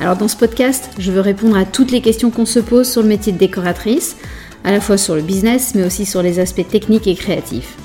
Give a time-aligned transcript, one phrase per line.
[0.00, 3.02] Alors dans ce podcast, je veux répondre à toutes les questions qu'on se pose sur
[3.02, 4.16] le métier de décoratrice,
[4.64, 7.76] à la fois sur le business, mais aussi sur les aspects techniques et créatifs.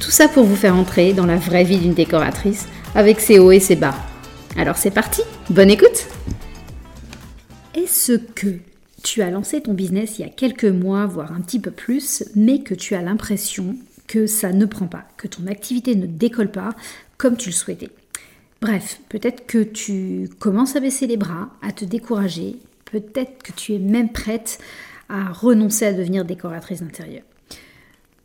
[0.00, 3.52] Tout ça pour vous faire entrer dans la vraie vie d'une décoratrice, avec ses hauts
[3.52, 3.94] et ses bas.
[4.56, 6.08] Alors c'est parti, bonne écoute
[7.76, 8.58] Est-ce que
[9.04, 12.24] tu as lancé ton business il y a quelques mois, voire un petit peu plus,
[12.34, 13.76] mais que tu as l'impression
[14.08, 16.70] que ça ne prend pas, que ton activité ne décolle pas
[17.16, 17.90] comme tu le souhaitais?
[18.64, 23.74] Bref, peut-être que tu commences à baisser les bras, à te décourager, peut-être que tu
[23.74, 24.58] es même prête
[25.10, 27.24] à renoncer à devenir décoratrice d'intérieur.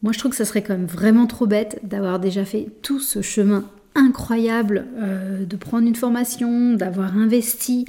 [0.01, 3.01] Moi, je trouve que ça serait quand même vraiment trop bête d'avoir déjà fait tout
[3.01, 3.65] ce chemin
[3.95, 7.83] incroyable euh, de prendre une formation, d'avoir investi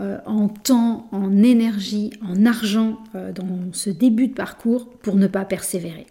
[0.00, 5.28] euh, en temps, en énergie, en argent euh, dans ce début de parcours pour ne
[5.28, 6.08] pas persévérer.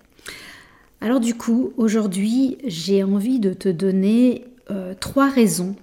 [1.01, 5.75] Alors du coup, aujourd'hui, j'ai envie de te donner euh, trois raisons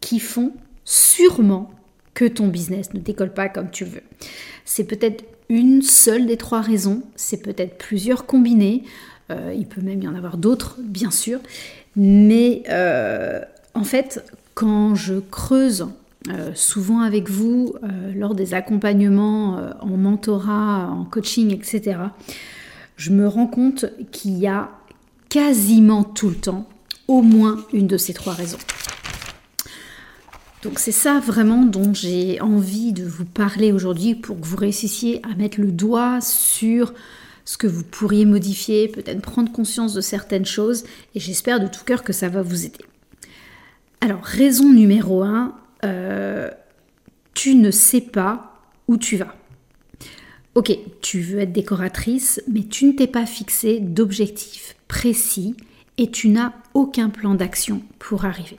[0.00, 0.52] qui font
[0.84, 1.70] sûrement
[2.14, 4.02] que ton business ne décolle pas comme tu veux.
[4.64, 8.84] C'est peut-être une seule des trois raisons, c'est peut-être plusieurs combinées,
[9.30, 11.40] euh, il peut même y en avoir d'autres, bien sûr,
[11.94, 13.40] mais euh,
[13.74, 15.88] en fait, quand je creuse
[16.54, 17.76] souvent avec vous
[18.16, 21.98] lors des accompagnements en mentorat, en coaching, etc.,
[22.96, 24.70] je me rends compte qu'il y a
[25.28, 26.66] quasiment tout le temps
[27.08, 28.58] au moins une de ces trois raisons.
[30.62, 35.20] Donc c'est ça vraiment dont j'ai envie de vous parler aujourd'hui pour que vous réussissiez
[35.24, 36.92] à mettre le doigt sur
[37.44, 41.84] ce que vous pourriez modifier, peut-être prendre conscience de certaines choses, et j'espère de tout
[41.84, 42.84] cœur que ça va vous aider.
[44.00, 45.54] Alors, raison numéro un,
[45.84, 46.50] euh,
[47.34, 49.34] tu ne sais pas où tu vas.
[50.56, 55.54] Ok, tu veux être décoratrice, mais tu ne t'es pas fixé d'objectif précis
[55.98, 58.58] et tu n'as aucun plan d'action pour arriver.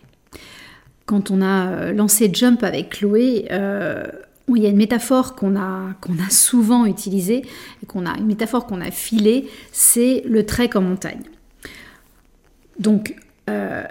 [1.06, 4.06] Quand on a euh, lancé Jump avec Chloé, euh,
[4.54, 5.96] il y a une métaphore qu'on a,
[6.30, 7.44] souvent utilisée,
[7.84, 11.24] et qu'on a, une métaphore qu'on a filée, c'est le trek en montagne.
[12.80, 13.16] Donc,
[13.50, 13.84] euh,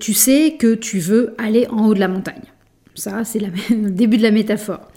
[0.00, 2.42] tu sais que tu veux aller en haut de la montagne.
[2.94, 3.40] Ça, c'est
[3.70, 4.88] le début de la métaphore.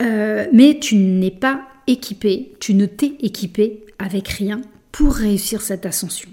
[0.00, 4.60] mais tu n'es pas équipé, tu ne t'es équipé avec rien
[4.96, 6.30] pour réussir cette ascension.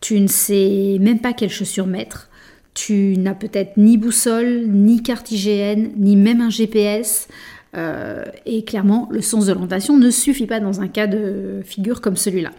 [0.00, 2.30] Tu ne sais même pas quelles chaussures mettre,
[2.72, 7.26] tu n'as peut-être ni boussole, ni carte IGN, ni même un GPS.
[7.76, 12.00] Euh, et clairement, le sens de l'orientation ne suffit pas dans un cas de figure
[12.00, 12.52] comme celui-là.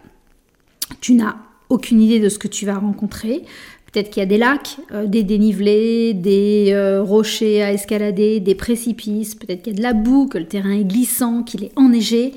[1.00, 1.36] Tu n'as
[1.70, 3.42] aucune idée de ce que tu vas rencontrer.
[3.90, 8.54] Peut-être qu'il y a des lacs, euh, des dénivelés, des euh, rochers à escalader, des
[8.54, 11.72] précipices, peut-être qu'il y a de la boue, que le terrain est glissant, qu'il est
[11.76, 12.34] enneigé.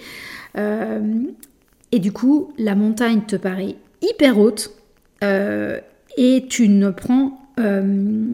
[1.95, 4.71] Et du coup, la montagne te paraît hyper haute
[5.23, 5.79] euh,
[6.17, 7.39] et tu ne prends...
[7.57, 8.25] Euh,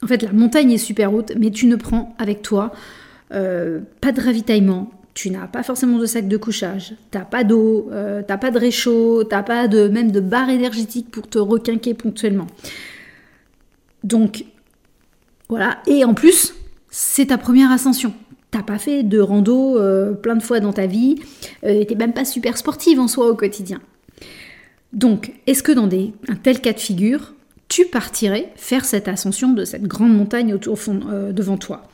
[0.00, 2.70] en fait, la montagne est super haute, mais tu ne prends avec toi
[3.32, 7.90] euh, pas de ravitaillement, tu n'as pas forcément de sac de couchage, t'as pas d'eau,
[8.28, 12.46] t'as pas de réchaud, t'as pas de, même de barre énergétique pour te requinquer ponctuellement.
[14.04, 14.44] Donc,
[15.48, 15.78] voilà.
[15.88, 16.54] Et en plus,
[16.90, 18.14] c'est ta première ascension
[18.50, 21.16] t'as pas fait de rando euh, plein de fois dans ta vie,
[21.64, 23.80] euh, t'es même pas super sportive en soi au quotidien.
[24.92, 27.34] Donc, est-ce que dans un tel cas de figure,
[27.68, 31.88] tu partirais faire cette ascension de cette grande montagne autour, euh, devant toi?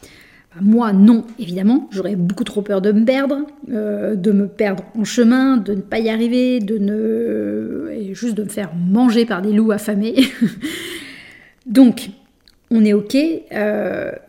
[0.54, 1.88] Bah, Moi, non, évidemment.
[1.90, 5.98] J'aurais beaucoup trop peur de me perdre, de me perdre en chemin, de ne pas
[5.98, 10.16] y arriver, de ne juste de me faire manger par des loups affamés.
[11.66, 12.08] Donc,
[12.70, 13.14] on est ok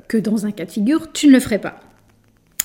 [0.09, 1.79] que dans un cas de figure, tu ne le ferais pas.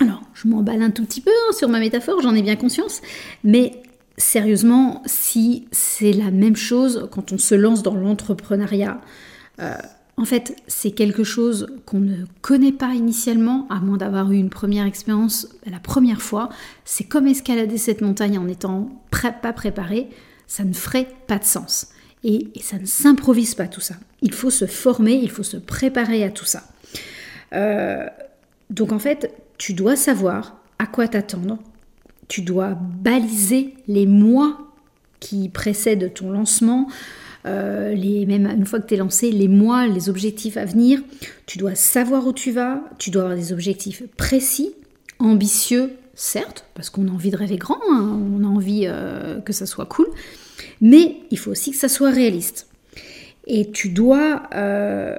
[0.02, 3.02] Alors, je m'emballe un tout petit peu hein, sur ma métaphore, j'en ai bien conscience,
[3.44, 3.82] mais
[4.16, 9.00] sérieusement, si c'est la même chose quand on se lance dans l'entrepreneuriat,
[9.60, 9.76] euh,
[10.16, 14.50] en fait, c'est quelque chose qu'on ne connaît pas initialement, à moins d'avoir eu une
[14.50, 16.48] première expérience la première fois.
[16.84, 18.90] C'est comme escalader cette montagne en étant
[19.40, 20.08] pas préparé,
[20.48, 21.90] ça ne ferait pas de sens.
[22.24, 23.94] Et, ça ne s'improvise pas tout ça.
[24.20, 26.64] Il faut se former, il faut se préparer à tout ça.
[27.52, 28.08] Euh,
[28.70, 29.32] donc en fait,
[29.62, 31.56] tu dois savoir à quoi t'attendre.
[32.26, 34.58] Tu dois baliser les mois
[35.20, 36.88] qui précèdent ton lancement.
[37.46, 41.00] euh, les, même une fois que tu es lancé, les mois, les objectifs à venir.
[41.46, 44.74] Tu dois savoir où tu vas, tu dois avoir des objectifs précis,
[45.20, 49.52] ambitieux, certes, parce qu'on a envie de rêver grand, hein, on a envie euh, que
[49.52, 50.08] ça soit cool,
[50.80, 52.66] mais il faut aussi que ça soit réaliste.
[53.46, 55.16] Et tu dois euh,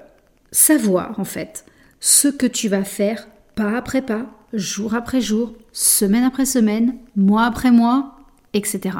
[0.51, 1.63] savoir, en fait,
[2.01, 7.45] ce que tu vas faire pas après pas, jour après jour, semaine après semaine, mois
[7.45, 8.17] après mois,
[8.53, 8.97] etc.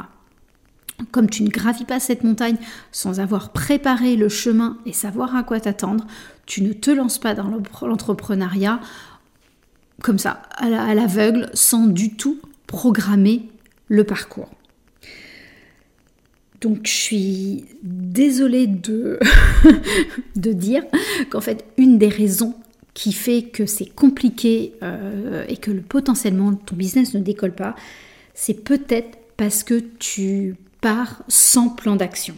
[1.11, 2.57] Comme tu ne gravis pas cette montagne
[2.91, 6.05] sans avoir préparé le chemin et savoir à quoi t'attendre,
[6.45, 7.50] tu ne te lances pas dans
[7.81, 8.79] l'entrepreneuriat
[10.01, 13.50] comme ça, à l'aveugle, sans du tout programmer
[13.88, 14.50] le parcours.
[16.61, 19.19] Donc je suis désolée de,
[20.35, 20.83] de dire
[21.29, 22.55] qu'en fait une des raisons
[22.94, 27.75] qui fait que c'est compliqué euh, et que potentiellement ton business ne décolle pas,
[28.34, 32.36] c'est peut-être parce que tu pars sans plan d'action.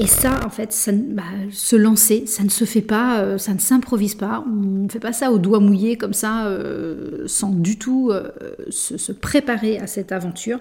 [0.00, 1.22] Et ça, en fait, ça, bah,
[1.52, 4.42] se lancer, ça ne se fait pas, euh, ça ne s'improvise pas.
[4.46, 8.10] On ne fait pas ça au doigt mouillé comme ça, euh, sans du tout
[8.70, 10.58] se, préparer à cette aventure.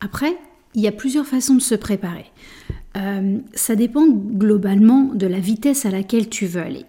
[0.00, 0.36] Après,
[0.74, 2.26] il y a plusieurs façons de se préparer.
[3.54, 6.84] ça dépend globalement de la vitesse à laquelle tu veux aller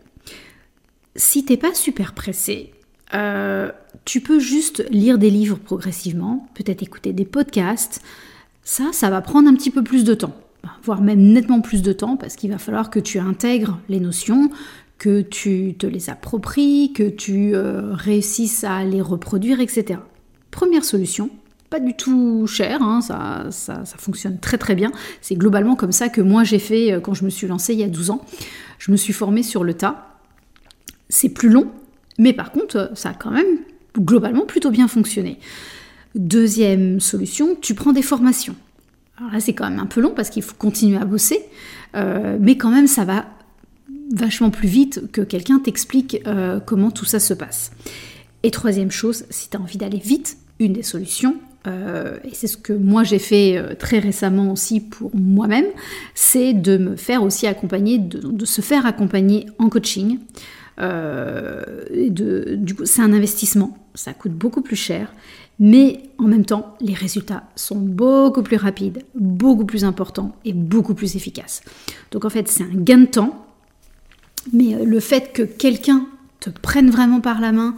[1.15, 2.73] si t'es pas super pressé,
[3.13, 3.71] euh,
[4.03, 8.01] tu peux juste lire des livres progressivement, peut-être écouter des podcasts.
[8.63, 10.35] Ça, ça va prendre un petit peu plus de temps,
[10.83, 14.50] voire même nettement plus de temps, parce qu'il va falloir que tu intègres les notions,
[14.97, 20.00] que tu te les appropries, que tu euh, réussisses à les reproduire, etc.
[20.51, 21.29] Première solution,
[21.69, 24.91] pas du tout cher, hein, ça, ça, ça, fonctionne très très bien.
[25.21, 27.79] C'est globalement comme ça que moi j'ai fait euh, quand je me suis lancée il
[27.79, 28.21] y a 12 ans.
[28.79, 30.14] Je me suis formée sur le tas
[31.15, 31.71] c'est plus long,
[32.17, 33.59] mais par contre, ça a quand même
[33.97, 35.39] globalement plutôt bien fonctionné.
[36.13, 38.56] Deuxième solution, tu prends des formations.
[39.17, 41.39] Alors là, c'est quand même un peu long parce qu'il faut continuer à bosser,
[41.95, 43.27] euh, mais quand même, ça va
[44.13, 47.71] vachement plus vite que quelqu'un t'explique euh, comment tout ça se passe.
[48.44, 52.47] Et troisième chose, si tu as envie d'aller vite, une des solutions, euh, et c'est
[52.47, 55.65] ce que moi j'ai fait très récemment aussi pour moi-même,
[56.13, 60.19] c'est de me faire aussi accompagner, de se faire accompagner en coaching.
[60.80, 61.63] Euh,
[62.57, 65.13] du coup, c'est un investissement, ça coûte beaucoup plus cher,
[65.60, 70.94] mais en même temps, les résultats sont beaucoup plus rapides, beaucoup plus importants et beaucoup
[70.94, 71.62] plus efficaces.
[72.12, 73.45] Donc en fait, c'est un gain de temps,
[74.51, 76.07] mais le fait que quelqu'un
[76.39, 77.75] te prenne vraiment par la main,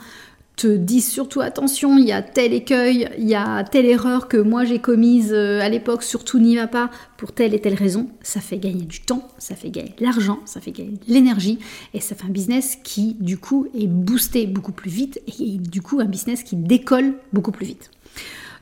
[0.58, 4.38] te disent surtout attention, il y a tel écueil, il y a telle erreur que
[4.38, 8.10] moi j'ai commise euh, à l'époque, surtout n'y va pas pour telle et telle raison,
[8.24, 11.60] ça fait gagner du temps, ça fait gagner de l'argent, ça fait gagner de l'énergie
[11.94, 15.84] et ça fait un business qui du coup est boosté beaucoup plus vite et du
[15.84, 17.92] coup un business qui décolle beaucoup plus vite.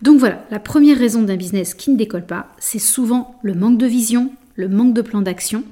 [0.02, 3.78] Donc voilà, la première raison d'un business qui ne décolle pas, c'est souvent le manque
[3.78, 5.64] de vision, le manque de plan d'action.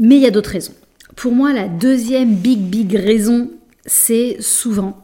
[0.00, 0.74] Mais il y a d'autres raisons.
[1.14, 3.50] Pour moi, la deuxième big big raison
[3.86, 5.02] c'est souvent,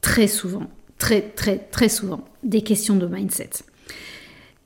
[0.00, 0.68] très souvent,
[0.98, 3.50] très très très souvent, des questions de mindset.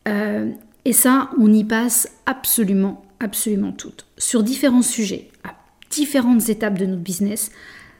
[0.06, 0.50] Euh,
[0.84, 4.06] et ça, on y passe absolument, absolument toutes.
[4.16, 5.54] Sur différents sujets, à
[5.90, 7.50] différentes étapes de notre business,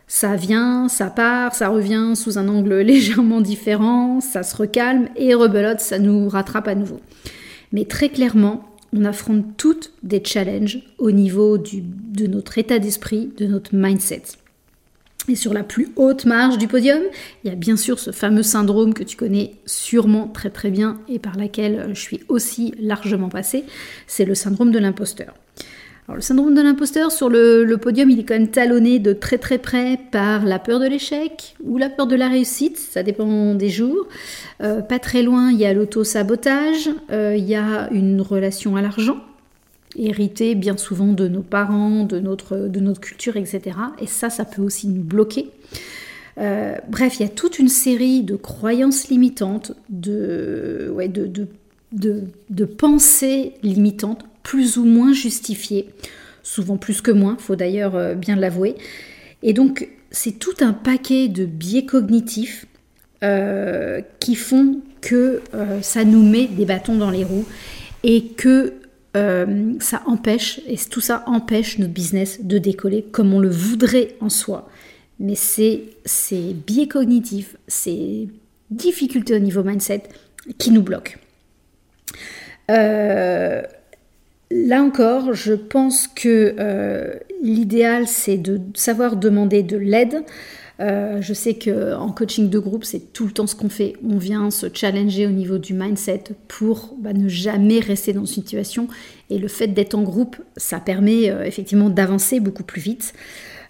[0.07, 5.35] ça vient, ça part, ça revient sous un angle légèrement différent, ça se recalme et
[5.35, 7.01] rebelote, ça nous rattrape à nouveau.
[7.73, 8.65] Mais très clairement,
[8.95, 14.23] on affronte toutes des challenges au niveau de notre état d'esprit, de notre mindset.
[15.29, 17.01] Et sur la plus haute marge du podium,
[17.45, 20.99] il y a bien sûr ce fameux syndrome que tu connais sûrement très très bien
[21.09, 23.65] et par laquelle euh, je suis aussi largement passée,
[24.07, 25.35] c'est le syndrome de l'imposteur.
[26.07, 29.37] Alors le syndrome de l'imposteur sur le, podium, il est quand même talonné de très
[29.37, 33.55] très près par la peur de l'échec ou la peur de la réussite, ça dépend
[33.55, 34.09] des jours.
[34.63, 38.81] Euh, pas très loin, il y a l'auto-sabotage, euh, il y a une relation à
[38.81, 39.19] l'argent,
[39.99, 42.69] hérité bien souvent de nos parents, de notre,
[43.01, 43.77] culture, etc.
[44.01, 45.51] Et ça, ça peut aussi nous bloquer.
[46.39, 50.95] Euh, bref, il y a toute une série de croyances limitantes, de,
[52.79, 55.89] pensées limitantes, plus ou moins justifiées,
[56.43, 58.77] souvent plus que moins, faut d'ailleurs euh, bien l'avouer.
[59.43, 62.67] Et donc, c'est tout un paquet de biais cognitifs
[63.25, 65.43] euh, qui font que
[65.81, 67.45] ça nous met des bâtons dans les roues
[68.03, 68.75] et que
[69.17, 74.17] euh, ça empêche, et tout ça empêche notre business de décoller comme on le voudrait
[74.21, 74.69] en soi.
[75.19, 78.29] Mais c'est ces biais cognitifs, ces
[78.71, 80.05] difficultés au niveau mindset
[80.59, 81.17] qui nous bloquent.
[82.71, 83.63] Euh,
[84.51, 90.23] là encore, je pense que euh, l'idéal, c'est de savoir demander de l'aide.
[90.81, 93.95] Euh, je sais que en coaching de groupe, c'est tout le temps ce qu'on fait.
[94.05, 98.27] On vient se challenger au niveau du mindset pour bah, ne jamais rester dans une
[98.27, 98.89] situation.
[99.31, 103.13] Et le fait d'être en groupe, ça permet euh, effectivement d'avancer beaucoup plus vite.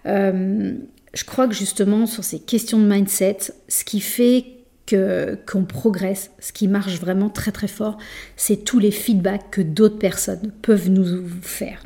[0.07, 0.75] Euh,
[1.15, 3.38] je crois que justement sur ces questions de mindset,
[3.69, 4.45] ce qui fait
[4.91, 7.99] qu'on progresse, ce qui marche vraiment très très fort,
[8.37, 11.83] c'est tous les feedbacks que d'autres personnes peuvent nous faire.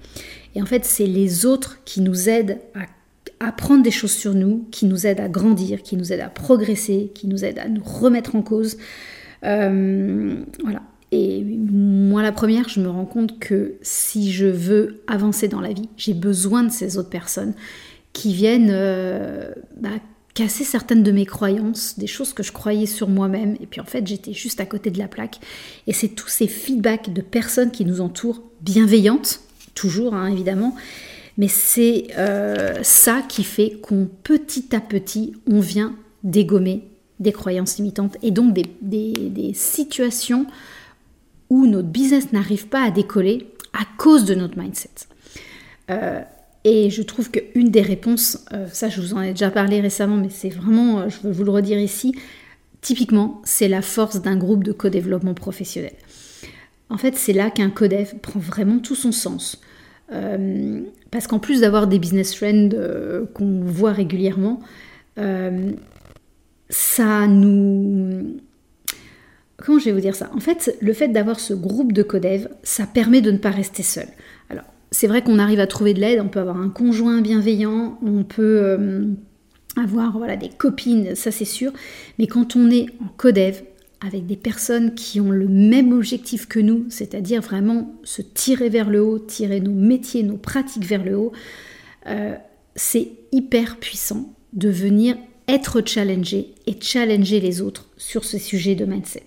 [0.54, 2.86] Et en fait, c'est les autres qui nous aident à
[3.46, 7.10] apprendre des choses sur nous, qui nous aident à grandir, qui nous aident à progresser,
[7.14, 8.78] qui nous aident à nous remettre en cause.
[9.44, 10.82] Euh, voilà.
[11.10, 15.72] Et moi, la première, je me rends compte que si je veux avancer dans la
[15.72, 17.52] vie, j'ai besoin de ces autres personnes
[18.14, 19.90] qui viennent euh, bah,
[20.34, 23.56] casser certaines de mes croyances, des choses que je croyais sur moi-même.
[23.60, 25.38] Et puis en fait, j'étais juste à côté de la plaque.
[25.86, 29.40] Et c'est tous ces feedbacks de personnes qui nous entourent, bienveillantes,
[29.74, 30.74] toujours hein, évidemment,
[31.38, 36.88] mais c'est euh, ça qui fait qu'on petit à petit, on vient dégommer
[37.20, 40.46] des croyances limitantes et donc des, situations
[41.50, 44.90] où notre business n'arrive pas à décoller à cause de notre mindset.
[45.90, 46.20] Euh,
[46.64, 50.16] et je trouve qu'une des réponses, euh, ça je vous en ai déjà parlé récemment,
[50.16, 52.14] mais c'est vraiment, je veux vous le redire ici,
[52.80, 55.94] typiquement, c'est la force d'un groupe de co-développement professionnel.
[56.90, 59.60] En fait, c'est là qu'un codev prend vraiment tout son sens.
[60.12, 64.60] Euh, parce qu'en plus d'avoir des business friends euh, qu'on voit régulièrement,
[65.18, 65.72] euh,
[66.68, 68.36] ça nous...
[69.56, 70.30] Comment je vais vous dire ça?
[70.34, 73.82] En fait, le fait d'avoir ce groupe de codev, ça permet de ne pas rester
[73.82, 74.08] seul.
[74.50, 77.96] Alors, c'est vrai qu'on arrive à trouver de l'aide, on peut avoir un conjoint bienveillant,
[78.04, 79.14] on peut
[79.76, 81.72] avoir voilà, des copines, ça c'est sûr,
[82.18, 83.62] mais quand on est en codev,
[84.04, 88.90] avec des personnes qui ont le même objectif que nous, c'est-à-dire vraiment se tirer vers
[88.90, 91.32] le haut, tirer nos métiers, nos pratiques vers le haut,
[92.06, 92.34] euh,
[92.74, 95.16] c'est hyper puissant de venir
[95.48, 99.26] être challengé et challenger les autres sur ce sujet de mindset.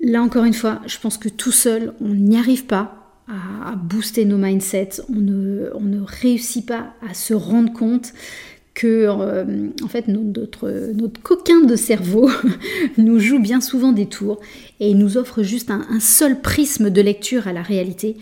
[0.00, 4.24] Là encore une fois, je pense que tout seul, on n'y arrive pas à, booster
[4.24, 8.12] nos mindsets, on ne, on ne réussit pas à se rendre compte
[8.74, 12.28] que euh, en fait notre, notre coquin de cerveau
[12.98, 14.40] nous joue bien souvent des tours
[14.80, 18.16] et nous offre juste un, seul prisme de lecture à la réalité,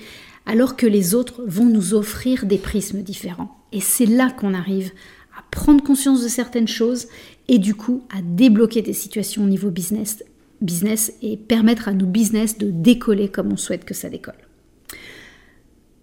[0.45, 3.57] alors que les autres vont nous offrir des prismes différents.
[3.73, 4.93] Et c'est là qu'on arrive
[5.37, 7.09] à prendre conscience de certaines choses
[7.49, 10.23] et du coup à débloquer des situations au niveau business,
[10.61, 14.35] business et permettre à nos business de décoller comme on souhaite que ça décolle.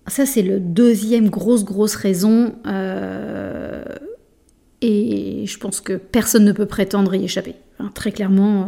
[0.07, 3.58] Ça, c'est le deuxième grosse, grosse raison euh,
[4.81, 7.55] et je pense que personne ne peut prétendre y échapper.
[7.93, 8.65] très clairement, euh,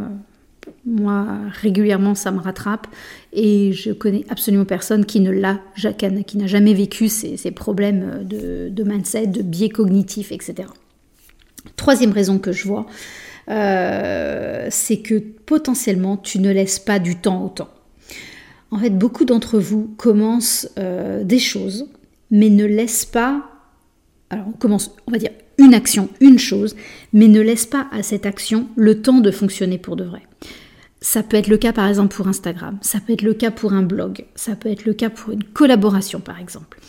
[0.86, 1.26] moi,
[1.62, 2.88] régulièrement, ça me rattrape.
[3.34, 5.60] Et je connais absolument personne qui ne l'a,
[6.28, 10.68] qui n'a jamais vécu ces, problèmes de, mindset, de biais cognitifs, etc.
[11.76, 12.86] Troisième raison que je vois,
[13.50, 17.70] euh, c'est que potentiellement, tu ne laisses pas du temps au temps.
[18.72, 21.88] En fait, beaucoup d'entre vous commencent euh, des choses,
[22.32, 23.48] mais ne laissent pas
[24.32, 26.76] alors on commence, on va dire, une action, une chose,
[27.14, 30.24] mais ne laisse pas à cette action le temps de fonctionner pour de vrai.
[31.02, 33.74] Ça peut être le cas par exemple pour Instagram, ça peut être le cas pour
[33.74, 36.80] un blog, ça peut être le cas pour une collaboration par exemple.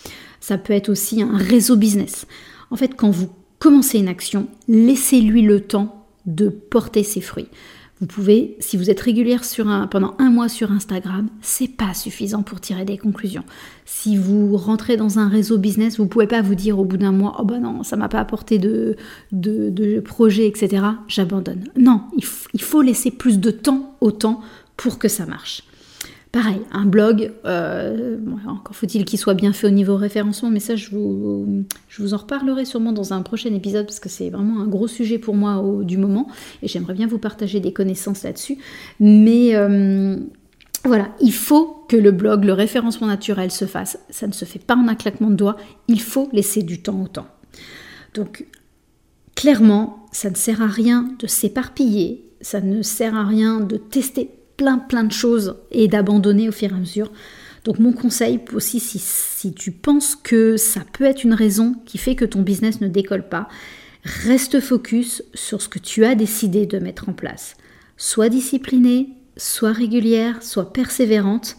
[0.41, 2.27] Ça peut être aussi un réseau business.
[2.71, 7.49] En fait, quand vous commencez une action, laissez-lui le temps de porter ses fruits.
[8.03, 11.95] Vous pouvez, si vous êtes régulière sur un, pendant un mois sur Instagram, c'est pas
[11.95, 13.45] suffisant pour tirer des conclusions.
[13.85, 17.13] Si vous rentrez dans un réseau business, vous pouvez pas vous dire au bout d'un
[17.13, 18.97] mois, oh ben non, ça m'a pas apporté de,
[19.31, 20.85] de, projet, etc.
[21.07, 21.63] J'abandonne.
[21.77, 24.41] Non, il, il faut laisser plus de temps au temps
[24.77, 25.63] pour que ça marche.
[26.33, 30.77] Pareil, un blog, euh, encore faut-il qu'il soit bien fait au niveau référencement, mais ça
[30.77, 34.89] je vous, en reparlerai sûrement dans un prochain épisode parce que c'est vraiment un gros
[34.89, 36.29] sujet pour moi du moment
[36.63, 38.57] et j'aimerais bien vous partager des connaissances là-dessus.
[38.99, 40.17] Mais euh,
[40.87, 43.99] voilà, il faut que le blog, le référencement naturel se fasse.
[44.09, 47.03] Ça ne se fait pas en un claquement de doigts, il faut laisser du temps
[47.03, 47.29] au temps.
[48.15, 48.47] Donc
[49.35, 54.31] clairement, ça ne sert à rien de s'éparpiller, ça ne sert à rien de tester
[54.63, 57.11] plein plein de choses et d'abandonner au fur et à mesure.
[57.65, 61.99] Donc mon conseil aussi, si, si tu penses que ça peut être une raison qui
[61.99, 63.49] fait que ton business ne décolle pas,
[64.05, 67.57] reste focus sur ce que tu as décidé de mettre en place.
[67.97, 71.57] Sois disciplinée, sois régulière, sois persévérante.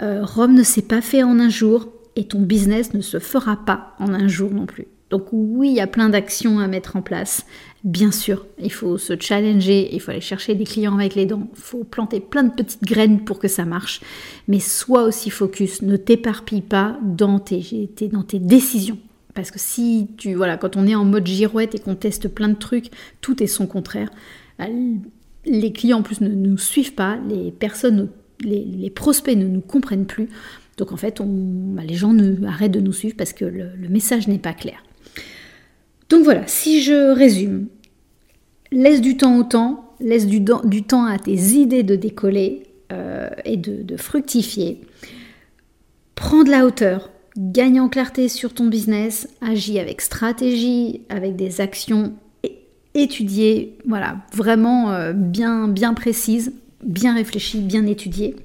[0.00, 3.64] Euh, Rome ne s'est pas fait en un jour et ton business ne se fera
[3.64, 4.86] pas en un jour non plus.
[5.10, 7.46] Donc oui, il y a plein d'actions à mettre en place.
[7.84, 11.48] Bien sûr, il faut se challenger, il faut aller chercher des clients avec les dents,
[11.54, 14.00] il faut planter plein de petites graines pour que ça marche.
[14.48, 18.98] Mais sois aussi focus, ne t'éparpille pas dans tes, dans tes décisions.
[19.34, 22.48] Parce que si tu, voilà, quand on est en mode girouette et qu'on teste plein
[22.48, 24.10] de trucs, tout est son contraire.
[24.58, 24.64] Bah,
[25.44, 28.08] les clients en plus ne nous suivent pas, les personnes,
[28.40, 30.28] les, prospects ne nous comprennent plus.
[30.78, 34.26] Donc en fait, bah, les gens ne, arrêtent de nous suivre parce que le, message
[34.26, 34.82] n'est pas clair.
[36.08, 37.66] Donc voilà, si je résume,
[38.70, 43.56] laisse du temps au temps, laisse du, temps à tes idées de décoller euh, et
[43.56, 44.80] de, fructifier.
[46.14, 51.60] Prends de la hauteur, gagne en clarté sur ton business, agis avec stratégie, avec des
[51.60, 52.14] actions
[52.94, 58.36] étudiées, voilà, vraiment euh, bien, bien précises, bien réfléchies, bien étudiées.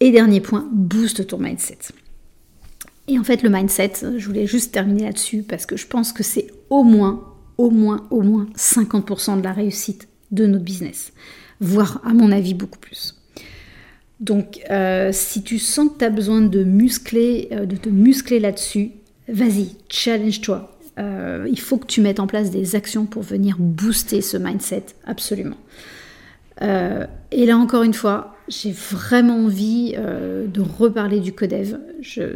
[0.00, 1.78] Et dernier point, booste ton mindset.
[3.08, 6.22] Et en fait, le mindset, je voulais juste terminer là-dessus parce que je pense que
[6.22, 7.22] c'est au moins,
[7.58, 11.12] au moins, au moins 50% de la réussite de notre business,
[11.60, 13.14] voire à mon avis beaucoup plus.
[14.20, 18.40] Donc, euh, si tu sens que tu as besoin de muscler, euh, de te muscler
[18.40, 18.92] là-dessus,
[19.28, 20.70] vas-y, challenge-toi.
[20.98, 24.86] Euh, il faut que tu mettes en place des actions pour venir booster ce mindset,
[25.04, 25.56] absolument.
[26.62, 31.78] et là, encore une fois, j'ai vraiment envie de reparler du codev.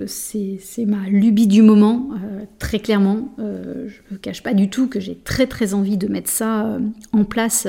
[0.06, 2.10] C'est ma lubie du moment,
[2.58, 3.34] très clairement.
[3.38, 6.78] je ne me cache pas du tout que j'ai très très envie de mettre ça
[7.12, 7.68] en place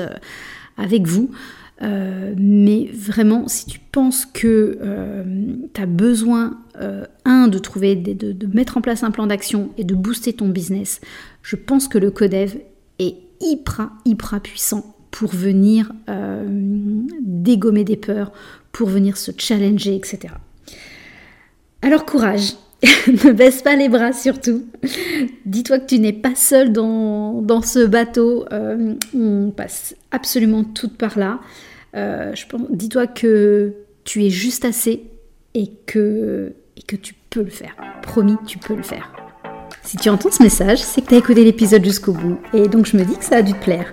[0.76, 1.30] avec vous.
[1.82, 5.24] Euh, mais vraiment, si tu penses que euh,
[5.72, 9.84] tu as besoin, euh, un, de trouver, de, mettre en place un plan d'action et
[9.84, 11.00] de booster ton business,
[11.42, 12.58] je pense que le Codev
[12.98, 15.92] est hyper, hyper puissant pour venir
[17.20, 18.32] dégommer des peurs,
[18.72, 20.34] pour venir se challenger, etc.
[21.82, 22.54] Alors courage,
[23.06, 24.64] ne baisse pas les bras surtout.
[25.46, 28.44] Dis-toi que tu n'es pas seul dans, ce bateau.
[29.14, 31.40] on passe absolument tout par là.
[31.96, 32.32] Euh,
[32.70, 33.74] dis-toi que
[34.04, 35.04] tu es juste assez
[35.54, 37.76] et que, et que tu peux le faire.
[38.02, 39.12] Promis, tu peux le faire.
[39.82, 42.86] Si tu entends ce message, c'est que tu as écouté l'épisode jusqu'au bout et donc
[42.86, 43.92] je me dis que ça a dû te plaire.